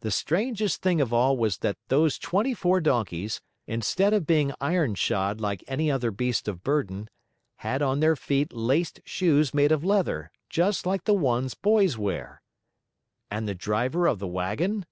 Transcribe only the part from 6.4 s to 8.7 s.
of burden, had on their feet